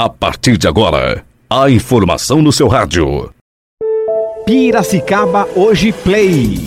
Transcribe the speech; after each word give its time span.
A 0.00 0.08
partir 0.08 0.56
de 0.56 0.68
agora, 0.68 1.24
a 1.50 1.68
informação 1.68 2.40
no 2.40 2.52
seu 2.52 2.68
rádio. 2.68 3.32
Piracicaba 4.46 5.48
Hoje 5.56 5.90
Play. 5.90 6.64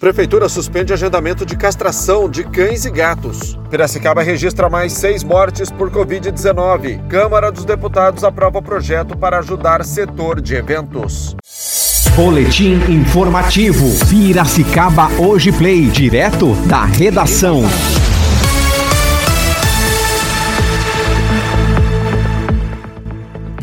Prefeitura 0.00 0.48
suspende 0.48 0.92
agendamento 0.92 1.46
de 1.46 1.56
castração 1.56 2.28
de 2.28 2.42
cães 2.42 2.84
e 2.84 2.90
gatos. 2.90 3.56
Piracicaba 3.70 4.20
registra 4.20 4.68
mais 4.68 4.94
seis 4.94 5.22
mortes 5.22 5.70
por 5.70 5.92
Covid-19. 5.92 7.06
Câmara 7.06 7.52
dos 7.52 7.64
Deputados 7.64 8.24
aprova 8.24 8.60
projeto 8.60 9.16
para 9.16 9.38
ajudar 9.38 9.84
setor 9.84 10.40
de 10.40 10.56
eventos. 10.56 11.36
Boletim 12.16 12.80
informativo. 12.90 13.86
Piracicaba 14.10 15.06
Hoje 15.20 15.52
Play. 15.52 15.86
Direto 15.86 16.52
da 16.66 16.84
redação. 16.84 17.62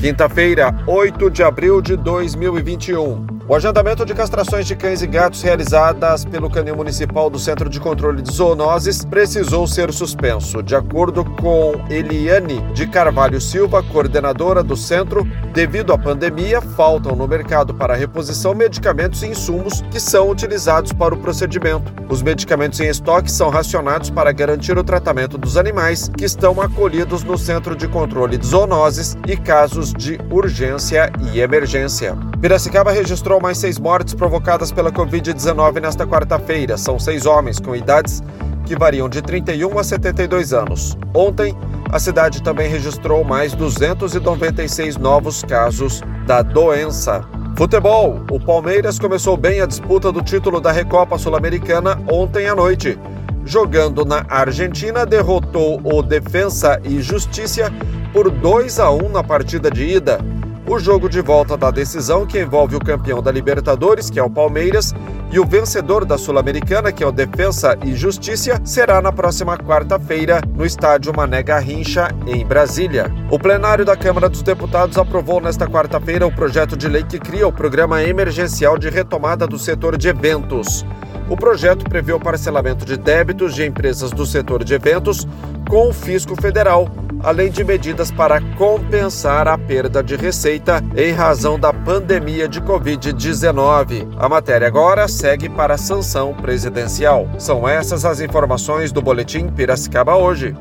Quinta-feira, 0.06 0.72
8 0.86 1.32
de 1.32 1.42
abril 1.42 1.82
de 1.82 1.98
2021. 1.98 3.35
O 3.48 3.54
agendamento 3.54 4.04
de 4.04 4.16
castrações 4.16 4.66
de 4.66 4.76
cães 4.76 5.04
e 5.04 5.08
gatos 5.08 5.44
realizadas 5.44 6.26
pelo 6.26 6.50
Canil 6.50 6.76
Municipal 6.76 7.30
do 7.30 7.38
Centro 7.38 7.70
de 7.70 7.80
Controle 7.80 8.24
de 8.24 8.34
Zoonoses 8.34 9.06
precisou 9.06 9.68
ser 9.68 9.94
suspenso. 9.94 10.64
De 10.64 10.76
acordo 10.76 11.24
com 11.24 11.74
Eliane 11.88 12.60
de 12.74 12.88
Carvalho 12.88 13.40
Silva, 13.40 13.84
coordenadora 13.84 14.64
do 14.64 14.76
centro, 14.76 15.24
devido 15.54 15.94
à 15.94 15.98
pandemia, 15.98 16.60
faltam 16.60 17.16
no 17.16 17.28
mercado 17.28 17.72
para 17.76 17.94
reposição 17.94 18.56
medicamentos 18.56 19.22
e 19.22 19.28
insumos 19.28 19.82
que 19.92 20.00
são 20.00 20.32
utilizados 20.32 20.92
para 20.92 21.14
o 21.14 21.20
procedimento. 21.20 21.94
Os 22.10 22.24
medicamentos 22.24 22.80
em 22.80 22.88
estoque 22.88 23.32
são 23.32 23.52
racionados 23.52 24.10
para 24.10 24.32
garantir 24.32 24.76
o 24.76 24.84
tratamento 24.84 25.38
dos 25.38 25.56
animais 25.56 26.10
que 26.18 26.26
estão 26.26 26.60
acolhidos 26.60 27.24
no 27.24 27.38
Centro 27.38 27.76
de 27.76 27.88
Controle 27.88 28.40
de 28.40 28.48
Zoonoses 28.48 29.16
e 29.28 29.38
casos 29.38 29.94
de 29.94 30.20
urgência 30.32 31.12
e 31.32 31.40
emergência. 31.40 32.18
Piracicaba 32.42 32.92
registrou 32.92 33.40
mais 33.40 33.58
seis 33.58 33.80
mortes 33.80 34.14
provocadas 34.14 34.72
pela 34.72 34.92
Covid-19 34.92 35.82
nesta 35.82 36.06
quarta-feira. 36.06 36.78
São 36.78 37.00
seis 37.00 37.26
homens 37.26 37.60
com 37.60 37.76
idades 37.76 38.22
que 38.66 38.76
variam 38.76 39.08
de 39.08 39.22
31 39.22 39.80
a 39.80 39.84
72 39.84 40.54
anos. 40.54 40.98
Ontem, 41.14 41.56
a 41.92 42.00
cidade 42.00 42.44
também 42.44 42.70
registrou 42.70 43.24
mais 43.24 43.54
296 43.54 44.98
novos 44.98 45.44
casos 45.44 46.02
da 46.26 46.42
doença. 46.42 47.24
Futebol: 47.56 48.20
o 48.30 48.40
Palmeiras 48.40 49.00
começou 49.00 49.38
bem 49.38 49.62
a 49.62 49.66
disputa 49.66 50.12
do 50.12 50.22
título 50.22 50.60
da 50.60 50.72
Recopa 50.72 51.18
Sul-Americana 51.18 51.98
ontem 52.12 52.48
à 52.48 52.56
noite. 52.56 53.00
Jogando 53.46 54.04
na 54.04 54.26
Argentina, 54.28 55.06
derrotou 55.06 55.80
o 55.84 56.02
Defensa 56.02 56.82
e 56.84 57.00
Justiça 57.00 57.72
por 58.12 58.30
2 58.32 58.80
a 58.80 58.92
1 58.92 59.10
na 59.10 59.24
partida 59.24 59.70
de 59.70 59.86
ida. 59.86 60.20
O 60.68 60.80
jogo 60.80 61.08
de 61.08 61.22
volta 61.22 61.56
da 61.56 61.70
decisão, 61.70 62.26
que 62.26 62.42
envolve 62.42 62.76
o 62.76 62.80
campeão 62.80 63.22
da 63.22 63.32
Libertadores, 63.32 64.10
que 64.10 64.18
é 64.18 64.24
o 64.24 64.30
Palmeiras, 64.30 64.96
e 65.32 65.40
o 65.40 65.46
vencedor 65.46 66.04
da 66.06 66.18
Sul-Americana, 66.18 66.92
que 66.92 67.04
é 67.04 67.08
o 67.08 67.12
Defensa 67.12 67.78
e 67.86 67.94
Justiça, 67.94 68.60
será 68.64 69.00
na 69.00 69.12
próxima 69.12 69.56
quarta-feira 69.60 70.42
no 70.56 70.66
estádio 70.66 71.14
Mané 71.16 71.44
Garrincha, 71.44 72.10
em 72.26 72.44
Brasília. 72.44 73.14
O 73.30 73.38
plenário 73.38 73.86
da 73.86 73.96
Câmara 73.96 74.28
dos 74.28 74.42
Deputados 74.42 74.98
aprovou 74.98 75.40
nesta 75.40 75.68
quarta-feira 75.68 76.26
o 76.26 76.32
projeto 76.32 76.76
de 76.76 76.88
lei 76.88 77.04
que 77.04 77.20
cria 77.20 77.48
o 77.48 77.54
Programa 77.54 78.02
Emergencial 78.02 78.76
de 78.76 78.90
Retomada 78.90 79.46
do 79.46 79.60
Setor 79.60 79.96
de 79.96 80.08
Eventos. 80.08 80.84
O 81.30 81.38
projeto 81.38 81.86
prevê 81.86 82.14
o 82.14 82.20
parcelamento 82.20 82.86
de 82.86 82.98
débitos 82.98 83.54
de 83.54 83.64
empresas 83.64 84.10
do 84.10 84.26
setor 84.26 84.64
de 84.64 84.74
eventos 84.74 85.28
com 85.68 85.90
o 85.90 85.94
fisco 85.94 86.40
federal 86.40 86.88
além 87.26 87.50
de 87.50 87.64
medidas 87.64 88.12
para 88.12 88.40
compensar 88.56 89.48
a 89.48 89.58
perda 89.58 90.04
de 90.04 90.16
receita 90.16 90.84
em 90.96 91.12
razão 91.12 91.60
da 91.60 91.74
pandemia 91.74 92.48
de 92.48 92.62
Covid-19. 92.62 94.08
A 94.16 94.30
matéria 94.30 94.68
agora 94.68 95.08
segue 95.08 95.50
para 95.50 95.74
a 95.74 95.78
sanção 95.78 96.36
presidencial. 96.36 97.28
São 97.40 97.68
essas 97.68 98.06
as 98.06 98.22
informações 98.22 98.92
do 98.92 99.02
Boletim 99.02 99.48
Piracicaba 99.48 100.16
hoje. 100.16 100.56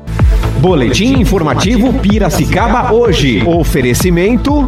Boletim 0.59 1.19
informativo 1.19 1.93
Piracicaba 1.99 2.91
hoje. 2.91 3.43
Oferecimento. 3.45 4.67